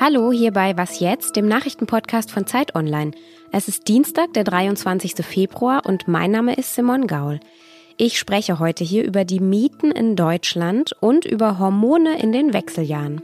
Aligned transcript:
Hallo 0.00 0.32
hier 0.32 0.52
bei 0.52 0.74
Was 0.76 1.00
jetzt, 1.00 1.36
dem 1.36 1.48
Nachrichtenpodcast 1.48 2.30
von 2.30 2.46
Zeit 2.46 2.74
Online. 2.74 3.10
Es 3.52 3.68
ist 3.68 3.88
Dienstag, 3.88 4.32
der 4.32 4.44
23. 4.44 5.14
Februar 5.16 5.84
und 5.84 6.08
mein 6.08 6.30
Name 6.30 6.54
ist 6.54 6.74
Simon 6.74 7.06
Gaul. 7.06 7.40
Ich 7.98 8.18
spreche 8.18 8.58
heute 8.58 8.84
hier 8.84 9.04
über 9.04 9.26
die 9.26 9.40
Mieten 9.40 9.90
in 9.90 10.16
Deutschland 10.16 10.94
und 11.00 11.26
über 11.26 11.58
Hormone 11.58 12.18
in 12.18 12.32
den 12.32 12.54
Wechseljahren. 12.54 13.20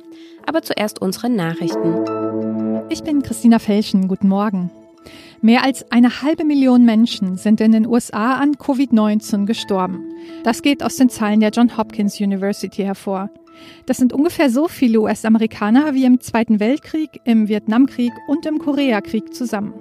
Aber 0.46 0.61
zuerst 0.62 1.00
unsere 1.00 1.30
Nachrichten. 1.30 2.84
Ich 2.91 3.02
bin 3.02 3.22
Christina 3.22 3.59
Felschen. 3.59 4.09
Guten 4.09 4.29
Morgen. 4.29 4.70
Mehr 5.41 5.62
als 5.62 5.91
eine 5.91 6.23
halbe 6.23 6.45
Million 6.45 6.84
Menschen 6.84 7.36
sind 7.36 7.61
in 7.61 7.73
den 7.73 7.86
USA 7.86 8.36
an 8.36 8.54
Covid-19 8.54 9.46
gestorben. 9.46 10.00
Das 10.43 10.62
geht 10.62 10.82
aus 10.82 10.96
den 10.96 11.09
Zahlen 11.09 11.41
der 11.41 11.50
Johns 11.50 11.77
Hopkins 11.77 12.21
University 12.21 12.82
hervor. 12.82 13.30
Das 13.86 13.99
sind 13.99 14.13
ungefähr 14.13 14.50
so 14.50 14.68
viele 14.68 15.00
US-Amerikaner 15.00 15.94
wie 15.94 16.04
im 16.04 16.21
Zweiten 16.21 16.61
Weltkrieg, 16.61 17.21
im 17.25 17.49
Vietnamkrieg 17.49 18.13
und 18.27 18.46
im 18.46 18.58
Koreakrieg 18.58 19.35
zusammen. 19.35 19.75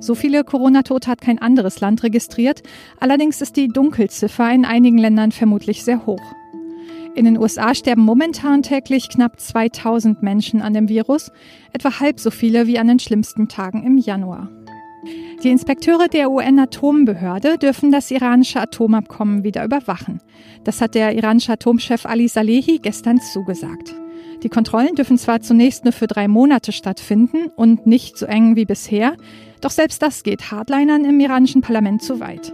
So 0.00 0.14
viele 0.14 0.44
Corona-Tote 0.44 1.10
hat 1.10 1.20
kein 1.20 1.40
anderes 1.40 1.80
Land 1.80 2.02
registriert, 2.02 2.62
allerdings 3.00 3.40
ist 3.40 3.56
die 3.56 3.68
Dunkelziffer 3.68 4.50
in 4.52 4.64
einigen 4.64 4.98
Ländern 4.98 5.32
vermutlich 5.32 5.84
sehr 5.84 6.06
hoch. 6.06 6.22
In 7.14 7.24
den 7.24 7.38
USA 7.38 7.74
sterben 7.74 8.02
momentan 8.02 8.62
täglich 8.62 9.08
knapp 9.08 9.40
2000 9.40 10.22
Menschen 10.22 10.62
an 10.62 10.72
dem 10.72 10.88
Virus, 10.88 11.32
etwa 11.72 11.98
halb 11.98 12.20
so 12.20 12.30
viele 12.30 12.68
wie 12.68 12.78
an 12.78 12.86
den 12.86 13.00
schlimmsten 13.00 13.48
Tagen 13.48 13.82
im 13.82 13.98
Januar. 13.98 14.50
Die 15.42 15.50
Inspekteure 15.50 16.08
der 16.08 16.30
UN-Atombehörde 16.30 17.58
dürfen 17.58 17.92
das 17.92 18.10
iranische 18.10 18.60
Atomabkommen 18.60 19.44
wieder 19.44 19.64
überwachen. 19.64 20.20
Das 20.64 20.80
hat 20.80 20.94
der 20.94 21.14
iranische 21.14 21.52
Atomchef 21.52 22.06
Ali 22.06 22.28
Salehi 22.28 22.80
gestern 22.82 23.20
zugesagt. 23.20 23.94
Die 24.42 24.48
Kontrollen 24.48 24.94
dürfen 24.94 25.18
zwar 25.18 25.40
zunächst 25.40 25.84
nur 25.84 25.92
für 25.92 26.06
drei 26.06 26.28
Monate 26.28 26.72
stattfinden 26.72 27.50
und 27.56 27.86
nicht 27.86 28.16
so 28.16 28.26
eng 28.26 28.56
wie 28.56 28.64
bisher, 28.64 29.16
doch 29.60 29.70
selbst 29.70 30.02
das 30.02 30.22
geht 30.22 30.50
Hardlinern 30.50 31.04
im 31.04 31.18
iranischen 31.18 31.62
Parlament 31.62 32.02
zu 32.02 32.20
weit. 32.20 32.52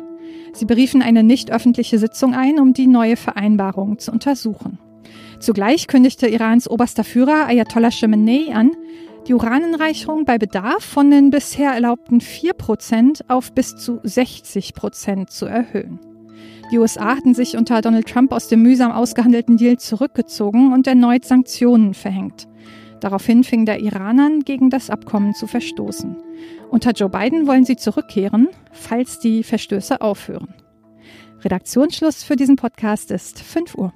Sie 0.53 0.65
beriefen 0.65 1.03
eine 1.03 1.23
nicht 1.23 1.51
öffentliche 1.51 1.99
Sitzung 1.99 2.35
ein, 2.35 2.59
um 2.61 2.73
die 2.73 2.87
neue 2.87 3.17
Vereinbarung 3.17 3.99
zu 3.99 4.13
untersuchen. 4.13 4.79
Zugleich 5.41 5.89
kündigte 5.89 6.27
Irans 6.27 6.71
oberster 6.71 7.05
Führer 7.05 7.47
Ayatollah 7.47 7.91
Khamenei 7.91 8.55
an, 8.55 8.71
die 9.27 9.35
Uranenreicherung 9.35 10.25
bei 10.25 10.39
Bedarf 10.39 10.85
von 10.85 11.11
den 11.11 11.31
bisher 11.31 11.73
erlaubten 11.73 12.21
4% 12.21 13.23
auf 13.29 13.53
bis 13.53 13.77
zu 13.77 14.01
60% 14.01 15.29
zu 15.29 15.47
erhöhen. 15.47 15.99
Die 16.71 16.79
USA 16.79 17.17
hatten 17.17 17.35
sich 17.35 17.57
unter 17.57 17.81
Donald 17.81 18.09
Trump 18.09 18.33
aus 18.33 18.49
dem 18.49 18.63
mühsam 18.63 18.93
ausgehandelten 18.93 19.57
Deal 19.57 19.79
zurückgezogen 19.79 20.73
und 20.73 20.87
erneut 20.87 21.25
Sanktionen 21.25 21.95
verhängt. 21.95 22.49
Daraufhin 23.01 23.45
fing 23.45 23.67
der 23.67 23.81
Iran 23.81 24.19
an, 24.21 24.41
gegen 24.41 24.71
das 24.71 24.91
Abkommen 24.91 25.35
zu 25.35 25.47
verstoßen. 25.47 26.17
Unter 26.71 26.93
Joe 26.93 27.11
Biden 27.11 27.47
wollen 27.47 27.65
sie 27.65 27.77
zurückkehren, 27.77 28.49
falls 28.73 29.19
die 29.19 29.43
Verstöße 29.43 30.01
aufhören. 30.01 30.55
Redaktionsschluss 31.43 32.25
für 32.25 32.37
diesen 32.37 32.57
Podcast 32.57 33.11
ist 33.11 33.41
5 33.41 33.75
Uhr. 33.75 33.93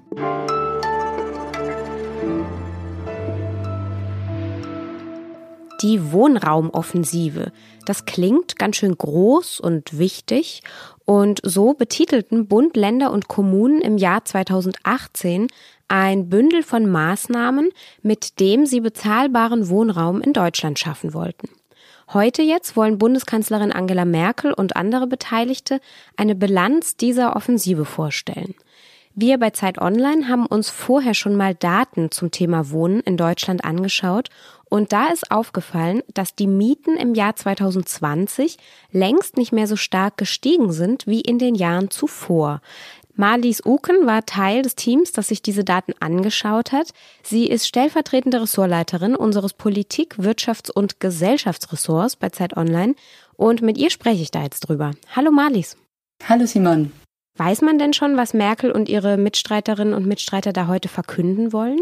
Die 5.81 6.13
Wohnraumoffensive. 6.13 7.53
Das 7.87 8.05
klingt 8.05 8.59
ganz 8.59 8.77
schön 8.77 8.99
groß 8.99 9.61
und 9.61 9.97
wichtig. 9.99 10.63
Und 11.05 11.41
so 11.45 11.75
betitelten 11.75 12.49
Bund, 12.49 12.77
Länder 12.77 13.13
und 13.13 13.29
Kommunen 13.29 13.81
im 13.81 13.97
Jahr 13.97 14.25
2018 14.25 15.47
ein 15.87 16.29
Bündel 16.29 16.63
von 16.63 16.91
Maßnahmen, 16.91 17.71
mit 18.03 18.41
dem 18.41 18.67
sie 18.67 18.81
bezahlbaren 18.81 19.69
Wohnraum 19.69 20.21
in 20.21 20.33
Deutschland 20.33 20.79
schaffen 20.79 21.15
wollten. 21.15 21.49
Heute 22.13 22.43
jetzt 22.43 22.77
wollen 22.77 22.99
Bundeskanzlerin 22.99 23.71
Angela 23.71 24.05
Merkel 24.05 24.53
und 24.53 24.77
andere 24.77 25.07
Beteiligte 25.07 25.81
eine 26.17 26.35
Bilanz 26.35 26.97
dieser 26.97 27.37
Offensive 27.37 27.85
vorstellen. 27.85 28.55
Wir 29.15 29.39
bei 29.39 29.51
Zeit 29.51 29.79
Online 29.79 30.29
haben 30.29 30.47
uns 30.47 30.71
vorher 30.71 31.13
schon 31.13 31.35
mal 31.35 31.55
Daten 31.55 32.11
zum 32.11 32.31
Thema 32.31 32.71
Wohnen 32.71 33.01
in 33.01 33.17
Deutschland 33.17 33.65
angeschaut 33.65 34.29
und 34.71 34.93
da 34.93 35.09
ist 35.09 35.31
aufgefallen, 35.31 36.03
dass 36.15 36.35
die 36.35 36.47
Mieten 36.47 36.97
im 36.97 37.15
Jahr 37.15 37.37
2020 37.37 38.57
längst 38.93 39.37
nicht 39.37 39.53
mehr 39.53 39.67
so 39.67 39.77
stark 39.77 40.17
gestiegen 40.17 40.73
sind 40.73 41.07
wie 41.07 41.21
in 41.21 41.39
den 41.39 41.55
Jahren 41.55 41.91
zuvor. 41.91 42.61
Marlies 43.15 43.67
Uken 43.67 44.07
war 44.07 44.27
Teil 44.27 44.63
des 44.63 44.77
Teams, 44.77 45.11
das 45.11 45.27
sich 45.27 45.43
diese 45.43 45.65
Daten 45.65 45.93
angeschaut 45.99 46.71
hat. 46.71 46.93
Sie 47.25 47.49
ist 47.49 47.67
stellvertretende 47.67 48.41
Ressortleiterin 48.41 49.17
unseres 49.17 49.55
Politik-, 49.55 50.15
Wirtschafts- 50.21 50.71
und 50.71 51.01
Gesellschaftsressorts 51.01 52.15
bei 52.15 52.29
Zeit 52.29 52.57
Online 52.57 52.95
und 53.35 53.61
mit 53.61 53.77
ihr 53.77 53.91
spreche 53.91 54.23
ich 54.23 54.31
da 54.31 54.43
jetzt 54.43 54.61
drüber. 54.61 54.93
Hallo 55.17 55.33
Marlies. 55.33 55.77
Hallo 56.29 56.47
Simon. 56.47 56.93
Weiß 57.37 57.61
man 57.63 57.79
denn 57.79 57.93
schon, 57.93 58.17
was 58.17 58.35
Merkel 58.35 58.71
und 58.71 58.89
ihre 58.89 59.17
Mitstreiterinnen 59.17 59.95
und 59.95 60.07
Mitstreiter 60.07 60.53
da 60.53 60.69
heute 60.69 60.89
verkünden 60.89 61.53
wollen? 61.53 61.81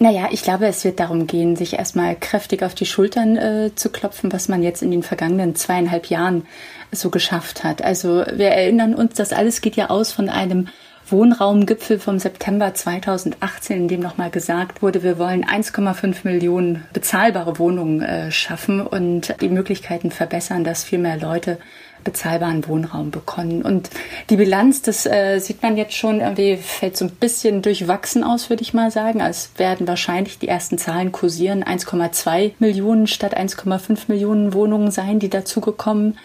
Naja, 0.00 0.28
ich 0.32 0.42
glaube, 0.42 0.66
es 0.66 0.84
wird 0.84 0.98
darum 0.98 1.26
gehen, 1.26 1.54
sich 1.54 1.74
erstmal 1.74 2.16
kräftig 2.16 2.62
auf 2.62 2.74
die 2.74 2.86
Schultern 2.86 3.36
äh, 3.36 3.70
zu 3.74 3.90
klopfen, 3.90 4.32
was 4.32 4.48
man 4.48 4.62
jetzt 4.62 4.82
in 4.82 4.90
den 4.90 5.02
vergangenen 5.02 5.54
zweieinhalb 5.54 6.06
Jahren 6.06 6.46
so 6.90 7.10
geschafft 7.10 7.62
hat. 7.62 7.80
Also 7.82 8.24
wir 8.32 8.48
erinnern 8.48 8.94
uns, 8.94 9.14
das 9.14 9.32
alles 9.32 9.60
geht 9.60 9.76
ja 9.76 9.90
aus 9.90 10.12
von 10.12 10.28
einem 10.28 10.68
Wohnraumgipfel 11.06 11.98
vom 11.98 12.18
September 12.18 12.72
2018, 12.72 13.76
in 13.76 13.88
dem 13.88 14.00
nochmal 14.00 14.30
gesagt 14.30 14.82
wurde, 14.82 15.02
wir 15.02 15.18
wollen 15.18 15.44
1,5 15.44 16.16
Millionen 16.24 16.84
bezahlbare 16.92 17.58
Wohnungen 17.58 18.02
äh, 18.02 18.32
schaffen 18.32 18.80
und 18.80 19.34
die 19.40 19.48
Möglichkeiten 19.48 20.10
verbessern, 20.10 20.64
dass 20.64 20.82
viel 20.82 20.98
mehr 20.98 21.18
Leute 21.18 21.58
bezahlbaren 22.04 22.66
Wohnraum 22.68 23.10
bekommen. 23.10 23.62
Und 23.62 23.90
die 24.30 24.36
Bilanz, 24.36 24.82
das 24.82 25.06
äh, 25.06 25.38
sieht 25.38 25.62
man 25.62 25.76
jetzt 25.76 25.94
schon, 25.94 26.20
irgendwie 26.20 26.56
fällt 26.56 26.96
so 26.96 27.06
ein 27.06 27.10
bisschen 27.10 27.62
durchwachsen 27.62 28.22
aus, 28.22 28.50
würde 28.50 28.62
ich 28.62 28.74
mal 28.74 28.90
sagen. 28.90 29.20
Also 29.20 29.48
es 29.52 29.58
werden 29.58 29.88
wahrscheinlich 29.88 30.38
die 30.38 30.48
ersten 30.48 30.78
Zahlen 30.78 31.12
kursieren. 31.12 31.64
1,2 31.64 32.52
Millionen 32.58 33.06
statt 33.06 33.36
1,5 33.36 34.00
Millionen 34.08 34.52
Wohnungen 34.52 34.90
sein, 34.90 35.18
die 35.18 35.30
dazugekommen 35.30 36.18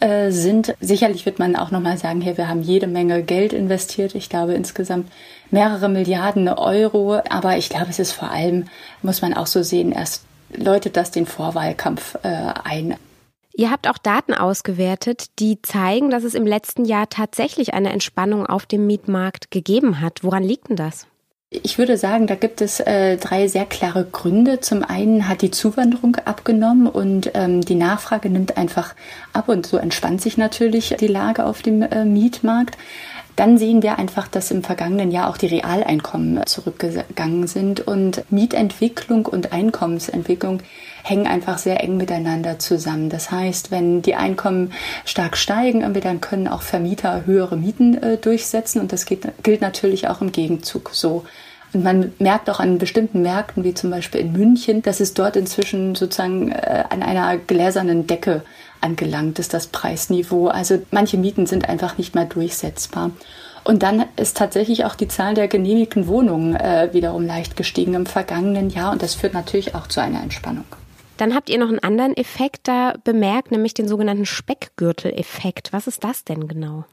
äh, 0.00 0.30
sind. 0.30 0.74
Sicherlich 0.80 1.26
wird 1.26 1.38
man 1.38 1.56
auch 1.56 1.70
nochmal 1.70 1.96
sagen, 1.96 2.20
hier, 2.20 2.36
wir 2.36 2.48
haben 2.48 2.62
jede 2.62 2.86
Menge 2.86 3.22
Geld 3.22 3.52
investiert. 3.52 4.14
Ich 4.14 4.28
glaube 4.28 4.54
insgesamt 4.54 5.10
mehrere 5.50 5.88
Milliarden 5.88 6.48
Euro. 6.48 7.20
Aber 7.30 7.56
ich 7.56 7.68
glaube, 7.68 7.86
es 7.90 7.98
ist 7.98 8.12
vor 8.12 8.30
allem, 8.30 8.66
muss 9.02 9.22
man 9.22 9.34
auch 9.34 9.46
so 9.46 9.62
sehen, 9.62 9.92
erst 9.92 10.24
läutet 10.54 10.96
das 10.96 11.10
den 11.10 11.26
Vorwahlkampf 11.26 12.16
äh, 12.22 12.52
ein. 12.64 12.96
Ihr 13.54 13.70
habt 13.70 13.88
auch 13.88 13.98
Daten 13.98 14.34
ausgewertet, 14.34 15.38
die 15.38 15.60
zeigen, 15.60 16.10
dass 16.10 16.24
es 16.24 16.34
im 16.34 16.46
letzten 16.46 16.84
Jahr 16.84 17.08
tatsächlich 17.08 17.74
eine 17.74 17.92
Entspannung 17.92 18.46
auf 18.46 18.64
dem 18.66 18.86
Mietmarkt 18.86 19.50
gegeben 19.50 20.00
hat. 20.00 20.24
Woran 20.24 20.42
liegt 20.42 20.70
denn 20.70 20.76
das? 20.76 21.06
Ich 21.54 21.76
würde 21.76 21.98
sagen, 21.98 22.26
da 22.26 22.34
gibt 22.34 22.62
es 22.62 22.80
äh, 22.80 23.18
drei 23.18 23.46
sehr 23.46 23.66
klare 23.66 24.06
Gründe. 24.10 24.60
Zum 24.60 24.82
einen 24.82 25.28
hat 25.28 25.42
die 25.42 25.50
Zuwanderung 25.50 26.16
abgenommen 26.16 26.86
und 26.86 27.30
ähm, 27.34 27.60
die 27.60 27.74
Nachfrage 27.74 28.30
nimmt 28.30 28.56
einfach 28.56 28.94
ab 29.34 29.50
und 29.50 29.66
so 29.66 29.76
entspannt 29.76 30.22
sich 30.22 30.38
natürlich 30.38 30.96
die 30.98 31.08
Lage 31.08 31.44
auf 31.44 31.60
dem 31.60 31.82
äh, 31.82 32.06
Mietmarkt. 32.06 32.78
Dann 33.36 33.56
sehen 33.56 33.82
wir 33.82 33.98
einfach, 33.98 34.28
dass 34.28 34.50
im 34.50 34.62
vergangenen 34.62 35.10
Jahr 35.10 35.30
auch 35.30 35.36
die 35.36 35.46
Realeinkommen 35.46 36.44
zurückgegangen 36.46 37.46
sind 37.46 37.80
und 37.80 38.30
Mietentwicklung 38.30 39.26
und 39.26 39.52
Einkommensentwicklung 39.52 40.60
hängen 41.02 41.26
einfach 41.26 41.58
sehr 41.58 41.82
eng 41.82 41.96
miteinander 41.96 42.58
zusammen. 42.58 43.08
Das 43.08 43.30
heißt, 43.30 43.70
wenn 43.70 44.02
die 44.02 44.14
Einkommen 44.14 44.72
stark 45.04 45.36
steigen, 45.36 45.82
dann 46.00 46.20
können 46.20 46.46
auch 46.46 46.62
Vermieter 46.62 47.26
höhere 47.26 47.56
Mieten 47.56 48.00
äh, 48.02 48.18
durchsetzen 48.18 48.80
und 48.80 48.92
das 48.92 49.06
geht, 49.06 49.26
gilt 49.42 49.60
natürlich 49.60 50.08
auch 50.08 50.20
im 50.20 50.32
Gegenzug 50.32 50.90
so. 50.92 51.24
Und 51.72 51.84
man 51.84 52.12
merkt 52.18 52.50
auch 52.50 52.60
an 52.60 52.78
bestimmten 52.78 53.22
Märkten, 53.22 53.64
wie 53.64 53.74
zum 53.74 53.90
Beispiel 53.90 54.20
in 54.20 54.32
München, 54.32 54.82
dass 54.82 55.00
es 55.00 55.14
dort 55.14 55.36
inzwischen 55.36 55.94
sozusagen 55.94 56.52
äh, 56.52 56.84
an 56.90 57.02
einer 57.02 57.38
gläsernen 57.38 58.06
Decke 58.06 58.42
angelangt 58.80 59.38
ist, 59.38 59.54
das 59.54 59.68
Preisniveau. 59.68 60.48
Also 60.48 60.82
manche 60.90 61.16
Mieten 61.16 61.46
sind 61.46 61.68
einfach 61.68 61.98
nicht 61.98 62.14
mehr 62.14 62.26
durchsetzbar. 62.26 63.10
Und 63.64 63.82
dann 63.82 64.04
ist 64.16 64.36
tatsächlich 64.36 64.84
auch 64.84 64.96
die 64.96 65.08
Zahl 65.08 65.34
der 65.34 65.48
genehmigten 65.48 66.08
Wohnungen 66.08 66.56
äh, 66.56 66.88
wiederum 66.92 67.24
leicht 67.24 67.56
gestiegen 67.56 67.94
im 67.94 68.06
vergangenen 68.06 68.70
Jahr 68.70 68.92
und 68.92 69.02
das 69.02 69.14
führt 69.14 69.34
natürlich 69.34 69.74
auch 69.74 69.86
zu 69.86 70.00
einer 70.00 70.22
Entspannung. 70.22 70.64
Dann 71.16 71.34
habt 71.34 71.48
ihr 71.48 71.58
noch 71.58 71.68
einen 71.68 71.78
anderen 71.78 72.16
Effekt 72.16 72.66
da 72.66 72.94
bemerkt, 73.04 73.52
nämlich 73.52 73.74
den 73.74 73.86
sogenannten 73.86 74.26
Speckgürtel-Effekt. 74.26 75.72
Was 75.72 75.86
ist 75.86 76.02
das 76.02 76.24
denn 76.24 76.48
genau? 76.48 76.84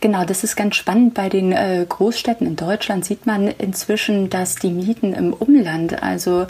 Genau, 0.00 0.24
das 0.24 0.44
ist 0.44 0.56
ganz 0.56 0.76
spannend. 0.76 1.14
Bei 1.14 1.28
den 1.28 1.52
äh, 1.52 1.84
Großstädten 1.88 2.46
in 2.46 2.56
Deutschland 2.56 3.04
sieht 3.04 3.26
man 3.26 3.48
inzwischen, 3.48 4.30
dass 4.30 4.54
die 4.54 4.70
Mieten 4.70 5.12
im 5.12 5.32
Umland, 5.32 6.02
also 6.02 6.46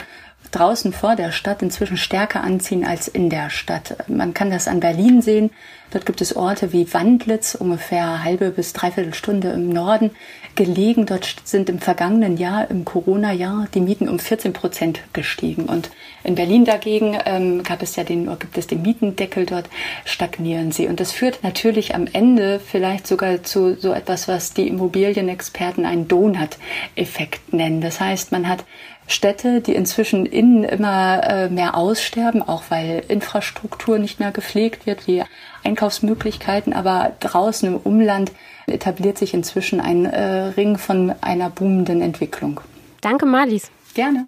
draußen 0.51 0.93
vor 0.93 1.15
der 1.15 1.31
Stadt, 1.31 1.61
inzwischen 1.61 1.97
stärker 1.97 2.43
anziehen 2.43 2.85
als 2.85 3.07
in 3.07 3.29
der 3.29 3.49
Stadt. 3.49 3.95
Man 4.07 4.33
kann 4.33 4.51
das 4.51 4.67
an 4.67 4.79
Berlin 4.79 5.21
sehen. 5.21 5.51
Dort 5.91 6.05
gibt 6.05 6.21
es 6.21 6.35
Orte 6.37 6.71
wie 6.71 6.93
Wandlitz, 6.93 7.53
ungefähr 7.53 8.23
halbe 8.23 8.51
bis 8.51 8.71
dreiviertel 8.71 9.13
Stunde 9.13 9.49
im 9.51 9.67
Norden 9.67 10.11
gelegen. 10.55 11.05
Dort 11.05 11.41
sind 11.43 11.69
im 11.69 11.79
vergangenen 11.79 12.37
Jahr, 12.37 12.71
im 12.71 12.85
Corona-Jahr, 12.85 13.67
die 13.73 13.81
Mieten 13.81 14.07
um 14.07 14.17
14 14.17 14.53
Prozent 14.53 15.01
gestiegen. 15.11 15.65
Und 15.65 15.89
in 16.23 16.35
Berlin 16.35 16.63
dagegen 16.63 17.17
ähm, 17.25 17.63
gab 17.63 17.81
es 17.81 17.97
ja 17.97 18.05
den, 18.05 18.27
gibt 18.39 18.57
es 18.57 18.67
den 18.67 18.83
Mietendeckel, 18.83 19.45
dort 19.45 19.69
stagnieren 20.05 20.71
sie. 20.71 20.87
Und 20.87 21.01
das 21.01 21.11
führt 21.11 21.43
natürlich 21.43 21.93
am 21.93 22.07
Ende 22.11 22.61
vielleicht 22.65 23.05
sogar 23.05 23.43
zu 23.43 23.75
so 23.75 23.91
etwas, 23.91 24.29
was 24.29 24.53
die 24.53 24.69
Immobilienexperten 24.69 25.85
einen 25.85 26.07
Donut-Effekt 26.07 27.53
nennen. 27.53 27.81
Das 27.81 27.99
heißt, 27.99 28.31
man 28.31 28.47
hat 28.47 28.63
Städte, 29.07 29.61
die 29.61 29.75
inzwischen 29.75 30.25
innen 30.25 30.63
immer 30.63 31.21
äh, 31.23 31.49
mehr 31.49 31.75
aussterben, 31.75 32.41
auch 32.41 32.63
weil 32.69 33.03
Infrastruktur 33.07 33.99
nicht 33.99 34.19
mehr 34.19 34.31
gepflegt 34.31 34.85
wird, 34.85 35.07
wie 35.07 35.23
Einkaufsmöglichkeiten, 35.63 36.73
aber 36.73 37.13
draußen 37.19 37.67
im 37.67 37.77
Umland 37.77 38.31
etabliert 38.67 39.17
sich 39.17 39.33
inzwischen 39.33 39.81
ein 39.81 40.05
äh, 40.05 40.47
Ring 40.55 40.77
von 40.77 41.13
einer 41.21 41.49
boomenden 41.49 42.01
Entwicklung. 42.01 42.61
Danke, 43.01 43.25
Marlies. 43.25 43.71
Gerne. 43.93 44.27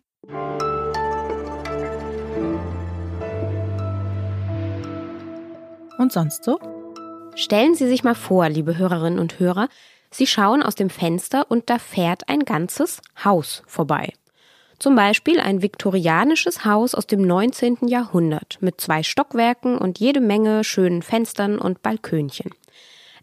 Und 5.98 6.12
sonst 6.12 6.44
so? 6.44 6.60
Stellen 7.36 7.76
Sie 7.76 7.88
sich 7.88 8.04
mal 8.04 8.16
vor, 8.16 8.50
liebe 8.50 8.78
Hörerinnen 8.78 9.20
und 9.20 9.40
Hörer, 9.40 9.70
Sie 10.12 10.28
schauen 10.28 10.62
aus 10.62 10.76
dem 10.76 10.92
Fenster 10.92 11.50
und 11.50 11.70
da 11.70 11.80
fährt 11.80 12.30
ein 12.30 12.42
ganzes 12.42 13.02
Haus 13.24 13.64
vorbei. 13.66 14.14
Zum 14.84 14.98
Beispiel 14.98 15.40
ein 15.40 15.62
viktorianisches 15.62 16.66
Haus 16.66 16.94
aus 16.94 17.08
dem 17.08 17.22
19. 17.22 17.88
Jahrhundert 17.88 18.58
mit 18.60 18.82
zwei 18.82 19.02
Stockwerken 19.02 19.78
und 19.78 19.98
jede 19.98 20.20
Menge 20.20 20.66
schönen 20.66 21.04
Fenstern 21.04 21.58
und 21.58 21.82
Balkönchen. 21.82 22.52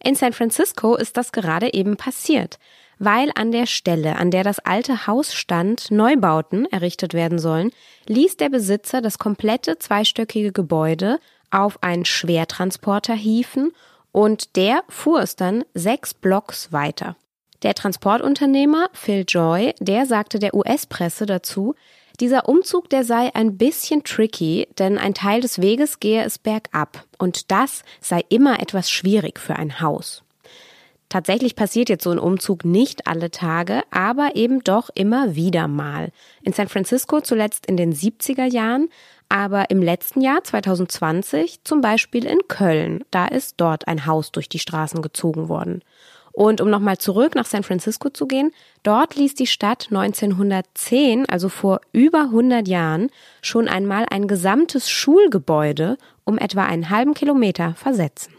In 0.03 0.15
San 0.15 0.33
Francisco 0.33 0.97
ist 0.97 1.19
das 1.19 1.33
gerade 1.33 1.75
eben 1.75 1.99
passiert, 1.99 2.59
weil 2.99 3.31
an 3.35 3.53
der 3.53 3.67
Stelle, 3.67 4.17
an 4.17 4.31
der 4.31 4.43
das 4.43 4.59
alte 4.61 5.07
Haus 5.07 5.35
stand, 5.35 5.91
Neubauten 5.91 6.65
errichtet 6.65 7.12
werden 7.12 7.39
sollen, 7.39 7.73
ließ 8.07 8.39
der 8.39 8.49
Besitzer 8.49 9.03
das 9.03 9.19
komplette 9.19 9.79
zweistöckige 9.79 10.53
Gebäude 10.53 11.21
auf 11.51 11.83
einen 11.83 12.07
Schwertransporter 12.07 13.12
hieven 13.12 13.73
und 14.12 14.57
der 14.57 14.83
fuhr 14.89 15.21
es 15.21 15.37
dann 15.37 15.67
sechs 15.75 16.15
Blocks 16.15 16.73
weiter. 16.73 17.17
Der 17.62 17.75
Transportunternehmer 17.75 18.89
Phil 18.93 19.25
Joy, 19.29 19.75
der 19.81 20.07
sagte 20.07 20.39
der 20.39 20.55
US-Presse 20.55 21.27
dazu, 21.27 21.75
dieser 22.19 22.49
Umzug, 22.49 22.89
der 22.89 23.05
sei 23.05 23.35
ein 23.35 23.59
bisschen 23.59 24.03
tricky, 24.03 24.69
denn 24.79 24.99
ein 24.99 25.15
Teil 25.15 25.41
des 25.41 25.61
Weges 25.61 26.01
gehe 26.01 26.25
es 26.25 26.39
bergab 26.39 27.05
und 27.19 27.51
das 27.51 27.83
sei 28.01 28.23
immer 28.29 28.61
etwas 28.61 28.91
schwierig 28.91 29.39
für 29.39 29.57
ein 29.57 29.81
Haus. 29.81 30.23
Tatsächlich 31.11 31.57
passiert 31.57 31.89
jetzt 31.89 32.05
so 32.05 32.11
ein 32.11 32.19
Umzug 32.19 32.65
nicht 32.65 33.07
alle 33.07 33.31
Tage, 33.31 33.83
aber 33.91 34.37
eben 34.37 34.62
doch 34.62 34.91
immer 34.95 35.35
wieder 35.35 35.67
mal. 35.67 36.12
In 36.43 36.53
San 36.53 36.69
Francisco 36.69 37.21
zuletzt 37.21 37.67
in 37.67 37.77
den 37.77 37.93
70er 37.93 38.45
Jahren, 38.45 38.89
aber 39.29 39.71
im 39.71 39.83
letzten 39.83 40.21
Jahr 40.21 40.45
2020 40.45 41.65
zum 41.65 41.81
Beispiel 41.81 42.27
in 42.27 42.39
Köln. 42.49 43.05
Da 43.11 43.27
ist 43.27 43.55
dort 43.57 43.89
ein 43.89 44.07
Haus 44.07 44.31
durch 44.31 44.49
die 44.49 44.59
Straßen 44.61 45.03
gezogen 45.03 45.49
worden. 45.49 45.83
Und 46.32 46.61
um 46.61 46.71
nochmal 46.71 46.99
zurück 46.99 47.35
nach 47.35 47.47
San 47.47 47.62
Francisco 47.62 48.09
zu 48.11 48.27
gehen, 48.27 48.53
dort 48.82 49.17
ließ 49.17 49.35
die 49.35 49.47
Stadt 49.47 49.88
1910, 49.91 51.29
also 51.29 51.49
vor 51.49 51.81
über 51.93 52.23
100 52.23 52.69
Jahren, 52.69 53.11
schon 53.43 53.69
einmal 53.69 54.06
ein 54.11 54.29
gesamtes 54.29 54.91
Schulgebäude 54.91 55.99
um 56.25 56.38
etwa 56.38 56.65
einen 56.65 56.91
halben 56.91 57.15
Kilometer 57.15 57.75
versetzen. 57.75 58.35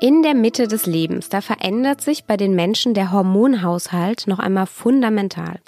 In 0.00 0.24
der 0.24 0.34
Mitte 0.34 0.66
des 0.66 0.86
Lebens, 0.86 1.28
da 1.28 1.40
verändert 1.40 2.00
sich 2.00 2.24
bei 2.24 2.36
den 2.36 2.56
Menschen 2.56 2.92
der 2.92 3.12
Hormonhaushalt 3.12 4.26
noch 4.26 4.40
einmal 4.40 4.66
fundamental. 4.66 5.60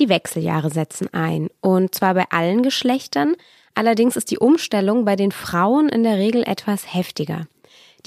Die 0.00 0.08
Wechseljahre 0.08 0.70
setzen 0.70 1.08
ein, 1.12 1.48
und 1.60 1.94
zwar 1.94 2.14
bei 2.14 2.24
allen 2.30 2.62
Geschlechtern, 2.64 3.36
Allerdings 3.78 4.16
ist 4.16 4.32
die 4.32 4.40
Umstellung 4.40 5.04
bei 5.04 5.14
den 5.14 5.30
Frauen 5.30 5.88
in 5.88 6.02
der 6.02 6.18
Regel 6.18 6.42
etwas 6.42 6.92
heftiger. 6.92 7.46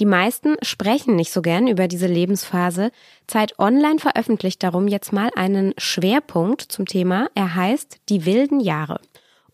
Die 0.00 0.04
meisten 0.04 0.56
sprechen 0.60 1.16
nicht 1.16 1.32
so 1.32 1.40
gern 1.40 1.66
über 1.66 1.88
diese 1.88 2.06
Lebensphase. 2.06 2.90
Zeit 3.26 3.58
Online 3.58 3.98
veröffentlicht 3.98 4.62
darum 4.62 4.86
jetzt 4.86 5.14
mal 5.14 5.30
einen 5.34 5.72
Schwerpunkt 5.78 6.60
zum 6.60 6.84
Thema. 6.84 7.30
Er 7.34 7.54
heißt 7.54 8.00
Die 8.10 8.26
wilden 8.26 8.60
Jahre. 8.60 9.00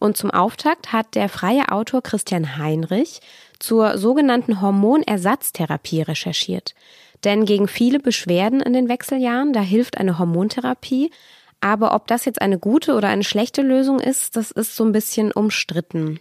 Und 0.00 0.16
zum 0.16 0.32
Auftakt 0.32 0.92
hat 0.92 1.14
der 1.14 1.28
freie 1.28 1.70
Autor 1.70 2.02
Christian 2.02 2.58
Heinrich 2.58 3.20
zur 3.60 3.96
sogenannten 3.96 4.60
Hormonersatztherapie 4.60 6.02
recherchiert. 6.02 6.74
Denn 7.22 7.44
gegen 7.44 7.68
viele 7.68 8.00
Beschwerden 8.00 8.60
in 8.60 8.72
den 8.72 8.88
Wechseljahren, 8.88 9.52
da 9.52 9.60
hilft 9.60 9.98
eine 9.98 10.18
Hormontherapie, 10.18 11.12
aber 11.60 11.94
ob 11.94 12.06
das 12.06 12.24
jetzt 12.24 12.40
eine 12.40 12.58
gute 12.58 12.94
oder 12.94 13.08
eine 13.08 13.24
schlechte 13.24 13.62
Lösung 13.62 14.00
ist, 14.00 14.36
das 14.36 14.50
ist 14.50 14.76
so 14.76 14.84
ein 14.84 14.92
bisschen 14.92 15.32
umstritten. 15.32 16.20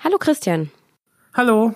Hallo 0.00 0.18
Christian. 0.18 0.70
Hallo. 1.34 1.74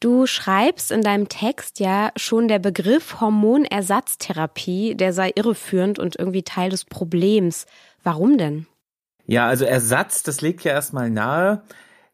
Du 0.00 0.26
schreibst 0.26 0.90
in 0.90 1.02
deinem 1.02 1.28
Text 1.28 1.78
ja 1.78 2.10
schon 2.16 2.48
der 2.48 2.58
Begriff 2.58 3.20
Hormonersatztherapie, 3.20 4.94
der 4.94 5.12
sei 5.12 5.30
irreführend 5.34 5.98
und 5.98 6.16
irgendwie 6.16 6.42
Teil 6.42 6.70
des 6.70 6.86
Problems. 6.86 7.66
Warum 8.02 8.38
denn? 8.38 8.66
Ja, 9.26 9.46
also 9.46 9.66
Ersatz, 9.66 10.22
das 10.22 10.40
legt 10.40 10.64
ja 10.64 10.72
erstmal 10.72 11.10
nahe, 11.10 11.62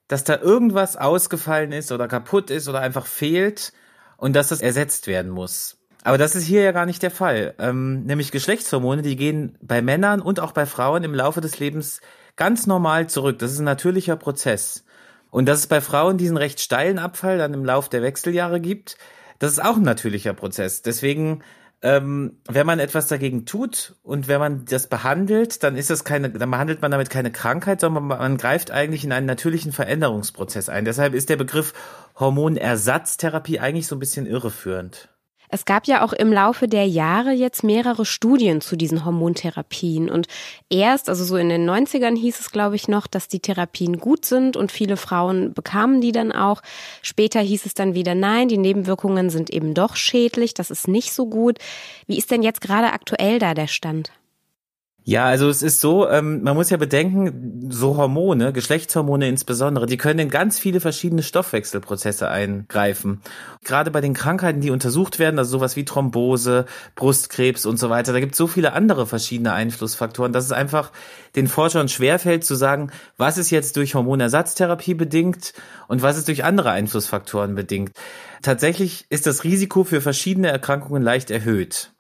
dass 0.08 0.24
da 0.24 0.38
irgendwas 0.40 0.96
ausgefallen 0.96 1.72
ist 1.72 1.92
oder 1.92 2.08
kaputt 2.08 2.50
ist 2.50 2.68
oder 2.68 2.80
einfach 2.80 3.06
fehlt 3.06 3.72
und 4.16 4.34
dass 4.34 4.48
das 4.48 4.60
ersetzt 4.60 5.06
werden 5.06 5.30
muss. 5.30 5.75
Aber 6.06 6.19
das 6.19 6.37
ist 6.37 6.44
hier 6.44 6.62
ja 6.62 6.70
gar 6.70 6.87
nicht 6.87 7.03
der 7.03 7.11
Fall. 7.11 7.55
Ähm, 7.58 8.05
nämlich 8.05 8.31
Geschlechtshormone, 8.31 9.03
die 9.03 9.17
gehen 9.17 9.58
bei 9.61 9.82
Männern 9.82 10.20
und 10.20 10.38
auch 10.38 10.53
bei 10.53 10.64
Frauen 10.64 11.03
im 11.03 11.12
Laufe 11.12 11.41
des 11.41 11.58
Lebens 11.58 12.00
ganz 12.37 12.69
normal 12.69 13.08
zurück. 13.08 13.41
Das 13.41 13.50
ist 13.50 13.58
ein 13.58 13.64
natürlicher 13.64 14.14
Prozess. 14.14 14.85
Und 15.31 15.47
dass 15.47 15.58
es 15.58 15.67
bei 15.67 15.81
Frauen 15.81 16.17
diesen 16.17 16.37
recht 16.37 16.61
steilen 16.61 17.00
Abfall 17.00 17.38
dann 17.38 17.55
im 17.55 17.64
Lauf 17.64 17.88
der 17.88 18.03
Wechseljahre 18.03 18.61
gibt, 18.61 18.97
das 19.41 19.50
ist 19.50 19.58
auch 19.58 19.79
ein 19.79 19.82
natürlicher 19.82 20.32
Prozess. 20.32 20.81
Deswegen, 20.82 21.43
ähm, 21.82 22.37
wenn 22.47 22.67
man 22.67 22.79
etwas 22.79 23.08
dagegen 23.08 23.44
tut 23.44 23.97
und 24.05 24.29
wenn 24.29 24.38
man 24.38 24.64
das 24.64 24.87
behandelt, 24.87 25.64
dann 25.64 25.76
ist 25.76 25.91
das 25.91 26.05
keine, 26.05 26.31
dann 26.31 26.53
behandelt 26.53 26.82
man 26.82 26.93
damit 26.93 27.11
keine 27.11 27.32
Krankheit, 27.32 27.81
sondern 27.81 28.06
man 28.06 28.37
greift 28.37 28.70
eigentlich 28.70 29.03
in 29.03 29.11
einen 29.11 29.26
natürlichen 29.26 29.73
Veränderungsprozess 29.73 30.69
ein. 30.69 30.85
Deshalb 30.85 31.14
ist 31.14 31.31
der 31.31 31.37
Begriff 31.37 31.75
Hormonersatztherapie 32.14 33.58
eigentlich 33.58 33.88
so 33.88 33.97
ein 33.97 34.00
bisschen 34.00 34.26
irreführend. 34.26 35.08
Es 35.48 35.65
gab 35.65 35.86
ja 35.86 36.05
auch 36.05 36.12
im 36.12 36.32
Laufe 36.32 36.69
der 36.69 36.86
Jahre 36.86 37.32
jetzt 37.32 37.65
mehrere 37.65 38.05
Studien 38.05 38.60
zu 38.60 38.76
diesen 38.76 39.05
Hormontherapien. 39.05 40.10
Und 40.10 40.26
erst, 40.70 41.08
also 41.08 41.24
so 41.24 41.36
in 41.36 41.48
den 41.48 41.69
90ern 41.69 42.17
hieß 42.17 42.41
es, 42.41 42.50
glaube 42.50 42.76
ich, 42.76 42.88
noch, 42.88 43.06
dass 43.06 43.29
die 43.29 43.41
Therapien 43.41 43.98
gut 43.98 44.24
sind 44.24 44.56
und 44.56 44.72
viele 44.72 44.96
Frauen 44.96 45.55
bekamen 45.55 46.00
die 46.00 46.12
dann 46.12 46.32
auch. 46.32 46.62
Später 47.03 47.41
hieß 47.41 47.67
es 47.67 47.74
dann 47.74 47.94
wieder, 47.94 48.15
nein, 48.15 48.48
die 48.48 48.58
Nebenwirkungen 48.58 49.31
sind 49.31 49.50
eben 49.50 49.74
doch 49.74 49.96
schädlich, 49.96 50.55
das 50.55 50.70
ist 50.70 50.88
nicht 50.88 51.12
so 51.12 51.26
gut. 51.26 51.58
Wie 52.06 52.19
ist 52.19 52.31
denn 52.31 52.43
jetzt 52.43 52.60
gerade 52.60 52.93
aktuell 52.93 53.38
da 53.38 53.55
der 53.55 53.67
Stand? 53.67 54.10
Ja, 55.08 55.27
also 55.27 55.48
es 55.48 55.63
ist 55.63 55.81
so, 55.81 56.08
ähm, 56.08 56.43
man 56.43 56.56
muss 56.56 56.70
ja 56.70 56.79
bedenken, 56.79 57.70
so 57.70 57.96
Hormone, 57.96 58.53
Geschlechtshormone 58.53 59.29
insbesondere, 59.29 59.86
die 59.86 59.98
können 59.98 60.19
in 60.19 60.31
ganz 60.31 60.58
viele 60.58 60.81
verschiedene 60.81 61.22
Stoffwechselprozesse 61.22 62.29
eingreifen. 62.29 63.20
Gerade 63.63 63.93
bei 63.93 64.01
den 64.01 64.15
Krankheiten, 64.15 64.60
die 64.60 64.72
untersucht 64.72 65.20
werden, 65.20 65.39
also 65.39 65.58
sowas 65.58 65.77
wie 65.77 65.84
Thrombose, 65.84 66.67
Brustkrebs 66.96 67.67
und 67.67 67.79
so 67.79 67.89
weiter, 67.89 68.13
da 68.13 68.19
gibt 68.19 68.32
es 68.32 68.39
so 68.39 68.48
viele 68.48 68.72
andere 68.72 69.06
verschiedene 69.06 69.53
Einflussfaktoren, 69.53 70.32
dass 70.32 70.44
es 70.44 70.51
einfach 70.51 70.91
den 71.36 71.46
Forschern 71.46 71.89
schwerfällt 71.89 72.44
zu 72.44 72.56
sagen, 72.56 72.91
was 73.17 73.39
ist 73.39 73.51
jetzt 73.51 73.77
durch 73.77 73.94
Hormonersatztherapie 73.94 74.94
bedingt 74.94 75.53
und 75.86 76.03
was 76.03 76.19
ist 76.19 76.27
durch 76.27 76.43
andere 76.43 76.72
Einflussfaktoren 76.72 77.55
bedingt. 77.55 77.93
Tatsächlich 78.43 79.06
ist 79.08 79.29
das 79.29 79.44
Risiko 79.44 79.84
für 79.84 80.01
verschiedene 80.01 80.48
Erkrankungen 80.48 81.05
leicht 81.05 81.31
erhöht. 81.31 81.93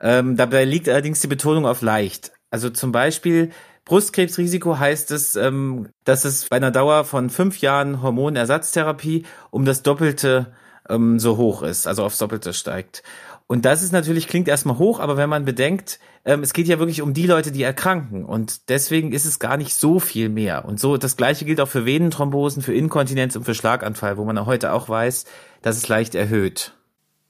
Ähm, 0.00 0.36
dabei 0.36 0.64
liegt 0.64 0.88
allerdings 0.88 1.20
die 1.20 1.26
Betonung 1.26 1.66
auf 1.66 1.82
leicht. 1.82 2.35
Also 2.50 2.70
zum 2.70 2.92
Beispiel 2.92 3.50
Brustkrebsrisiko 3.84 4.78
heißt 4.78 5.10
es, 5.12 5.36
ähm, 5.36 5.88
dass 6.04 6.24
es 6.24 6.48
bei 6.48 6.56
einer 6.56 6.70
Dauer 6.70 7.04
von 7.04 7.30
fünf 7.30 7.60
Jahren 7.60 8.02
Hormonersatztherapie 8.02 9.24
um 9.50 9.64
das 9.64 9.82
Doppelte 9.82 10.52
ähm, 10.88 11.18
so 11.18 11.36
hoch 11.36 11.62
ist, 11.62 11.86
also 11.86 12.04
aufs 12.04 12.18
Doppelte 12.18 12.52
steigt. 12.52 13.02
Und 13.48 13.64
das 13.64 13.84
ist 13.84 13.92
natürlich, 13.92 14.26
klingt 14.26 14.48
erstmal 14.48 14.78
hoch, 14.78 14.98
aber 14.98 15.16
wenn 15.16 15.28
man 15.28 15.44
bedenkt, 15.44 16.00
ähm, 16.24 16.42
es 16.42 16.52
geht 16.52 16.66
ja 16.66 16.80
wirklich 16.80 17.00
um 17.00 17.14
die 17.14 17.28
Leute, 17.28 17.52
die 17.52 17.62
erkranken. 17.62 18.24
Und 18.24 18.68
deswegen 18.68 19.12
ist 19.12 19.24
es 19.24 19.38
gar 19.38 19.56
nicht 19.56 19.74
so 19.74 20.00
viel 20.00 20.28
mehr. 20.28 20.64
Und 20.64 20.80
so, 20.80 20.96
das 20.96 21.16
gleiche 21.16 21.44
gilt 21.44 21.60
auch 21.60 21.68
für 21.68 21.86
Venenthrombosen, 21.86 22.62
für 22.62 22.74
Inkontinenz 22.74 23.36
und 23.36 23.44
für 23.44 23.54
Schlaganfall, 23.54 24.16
wo 24.16 24.24
man 24.24 24.46
heute 24.46 24.72
auch 24.72 24.88
weiß, 24.88 25.26
dass 25.62 25.76
es 25.76 25.86
leicht 25.86 26.16
erhöht. 26.16 26.72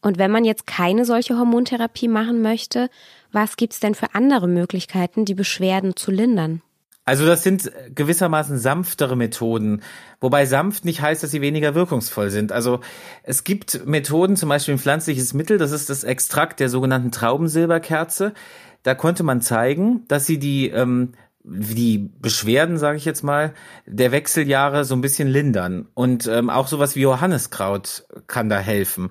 Und 0.00 0.18
wenn 0.18 0.30
man 0.30 0.44
jetzt 0.44 0.66
keine 0.66 1.04
solche 1.04 1.36
Hormontherapie 1.36 2.08
machen 2.08 2.40
möchte, 2.40 2.88
was 3.32 3.56
gibt's 3.56 3.80
denn 3.80 3.94
für 3.94 4.14
andere 4.14 4.48
Möglichkeiten, 4.48 5.24
die 5.24 5.34
Beschwerden 5.34 5.96
zu 5.96 6.10
lindern? 6.10 6.62
Also 7.04 7.24
das 7.24 7.44
sind 7.44 7.70
gewissermaßen 7.94 8.58
sanftere 8.58 9.14
Methoden, 9.14 9.82
wobei 10.20 10.44
sanft 10.44 10.84
nicht 10.84 11.02
heißt, 11.02 11.22
dass 11.22 11.30
sie 11.30 11.40
weniger 11.40 11.76
wirkungsvoll 11.76 12.30
sind. 12.30 12.50
Also 12.50 12.80
es 13.22 13.44
gibt 13.44 13.86
Methoden, 13.86 14.36
zum 14.36 14.48
Beispiel 14.48 14.74
ein 14.74 14.80
pflanzliches 14.80 15.32
Mittel, 15.32 15.56
das 15.56 15.70
ist 15.70 15.88
das 15.88 16.02
Extrakt 16.02 16.58
der 16.58 16.68
sogenannten 16.68 17.12
Traubensilberkerze. 17.12 18.34
Da 18.82 18.94
konnte 18.96 19.22
man 19.22 19.40
zeigen, 19.40 20.04
dass 20.08 20.26
sie 20.26 20.38
die 20.38 20.68
ähm, 20.70 21.12
die 21.46 22.10
Beschwerden, 22.20 22.76
sage 22.76 22.98
ich 22.98 23.04
jetzt 23.04 23.22
mal, 23.22 23.54
der 23.86 24.10
Wechseljahre 24.10 24.84
so 24.84 24.96
ein 24.96 25.00
bisschen 25.00 25.28
lindern. 25.28 25.86
Und 25.94 26.26
ähm, 26.26 26.50
auch 26.50 26.66
sowas 26.66 26.96
wie 26.96 27.02
Johanneskraut 27.02 28.04
kann 28.26 28.48
da 28.48 28.58
helfen. 28.58 29.10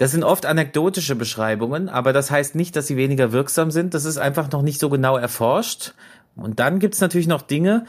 Das 0.00 0.12
sind 0.12 0.24
oft 0.24 0.46
anekdotische 0.46 1.14
Beschreibungen, 1.14 1.90
aber 1.90 2.14
das 2.14 2.30
heißt 2.30 2.54
nicht, 2.54 2.74
dass 2.74 2.86
sie 2.86 2.96
weniger 2.96 3.32
wirksam 3.32 3.70
sind. 3.70 3.92
Das 3.92 4.06
ist 4.06 4.16
einfach 4.16 4.50
noch 4.50 4.62
nicht 4.62 4.80
so 4.80 4.88
genau 4.88 5.18
erforscht. 5.18 5.92
Und 6.36 6.58
dann 6.58 6.78
gibt's 6.78 7.02
natürlich 7.02 7.26
noch 7.26 7.42
Dinge, 7.42 7.84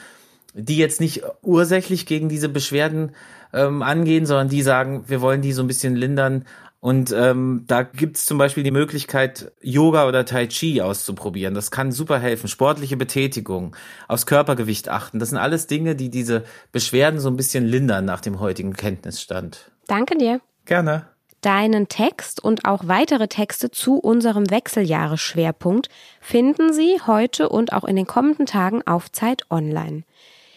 die 0.53 0.75
jetzt 0.75 0.99
nicht 0.99 1.23
ursächlich 1.41 2.05
gegen 2.05 2.27
diese 2.27 2.49
Beschwerden 2.49 3.13
ähm, 3.53 3.81
angehen, 3.81 4.25
sondern 4.25 4.49
die 4.49 4.61
sagen, 4.61 5.05
wir 5.07 5.21
wollen 5.21 5.41
die 5.41 5.53
so 5.53 5.63
ein 5.63 5.69
bisschen 5.69 5.95
lindern. 5.95 6.43
Und 6.81 7.13
ähm, 7.13 7.63
da 7.67 7.83
gibt's 7.83 8.25
zum 8.25 8.37
Beispiel 8.37 8.63
die 8.63 8.71
Möglichkeit, 8.71 9.53
Yoga 9.61 10.05
oder 10.05 10.25
Tai 10.25 10.47
Chi 10.47 10.81
auszuprobieren. 10.81 11.53
Das 11.53 11.71
kann 11.71 11.93
super 11.93 12.19
helfen. 12.19 12.49
Sportliche 12.49 12.97
Betätigung, 12.97 13.73
aufs 14.09 14.25
Körpergewicht 14.25 14.89
achten. 14.89 15.19
Das 15.19 15.29
sind 15.29 15.37
alles 15.37 15.67
Dinge, 15.67 15.95
die 15.95 16.09
diese 16.09 16.43
Beschwerden 16.73 17.21
so 17.21 17.29
ein 17.29 17.37
bisschen 17.37 17.65
lindern 17.65 18.03
nach 18.03 18.19
dem 18.19 18.41
heutigen 18.41 18.73
Kenntnisstand. 18.73 19.71
Danke 19.87 20.17
dir. 20.17 20.41
Gerne. 20.65 21.10
Deinen 21.41 21.87
Text 21.87 22.43
und 22.43 22.65
auch 22.65 22.87
weitere 22.87 23.27
Texte 23.27 23.71
zu 23.71 23.97
unserem 23.97 24.49
Wechseljahresschwerpunkt 24.51 25.89
finden 26.19 26.71
Sie 26.71 26.99
heute 27.05 27.49
und 27.49 27.73
auch 27.73 27.83
in 27.83 27.95
den 27.95 28.05
kommenden 28.05 28.45
Tagen 28.45 28.85
auf 28.85 29.11
Zeit 29.11 29.43
Online. 29.49 30.03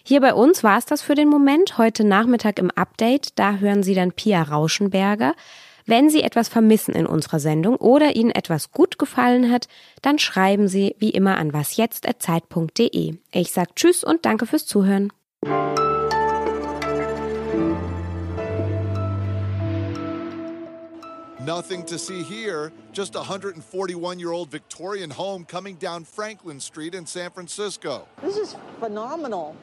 Hier 0.06 0.20
bei 0.20 0.34
uns 0.34 0.62
war 0.62 0.76
es 0.76 0.84
das 0.84 1.00
für 1.00 1.14
den 1.14 1.28
Moment. 1.28 1.78
Heute 1.78 2.04
Nachmittag 2.04 2.58
im 2.58 2.70
Update, 2.70 3.38
da 3.38 3.56
hören 3.56 3.82
Sie 3.82 3.94
dann 3.94 4.12
Pia 4.12 4.42
Rauschenberger. 4.42 5.34
Wenn 5.86 6.10
Sie 6.10 6.22
etwas 6.22 6.48
vermissen 6.48 6.94
in 6.94 7.06
unserer 7.06 7.40
Sendung 7.40 7.76
oder 7.76 8.14
Ihnen 8.14 8.30
etwas 8.30 8.70
gut 8.70 8.98
gefallen 8.98 9.50
hat, 9.50 9.68
dann 10.02 10.18
schreiben 10.18 10.68
Sie 10.68 10.96
wie 10.98 11.10
immer 11.10 11.38
an 11.38 11.54
wasjetzt.zeit.de. 11.54 13.14
Ich 13.32 13.52
sag 13.52 13.76
Tschüss 13.76 14.04
und 14.04 14.26
danke 14.26 14.44
fürs 14.44 14.66
Zuhören. 14.66 15.10
Nothing 21.44 21.84
to 21.86 21.98
see 21.98 22.22
here, 22.22 22.72
just 22.92 23.14
a 23.16 23.18
141 23.18 24.18
year 24.18 24.32
old 24.32 24.50
Victorian 24.50 25.10
home 25.10 25.44
coming 25.44 25.74
down 25.74 26.04
Franklin 26.04 26.58
Street 26.58 26.94
in 26.94 27.04
San 27.04 27.30
Francisco. 27.30 28.08
This 28.22 28.38
is 28.38 28.56
phenomenal. 28.80 29.54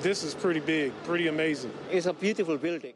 This 0.00 0.24
is 0.24 0.34
pretty 0.34 0.60
big, 0.60 0.90
pretty 1.04 1.28
amazing. 1.28 1.72
It's 1.90 2.06
a 2.06 2.14
beautiful 2.14 2.56
building. 2.56 2.94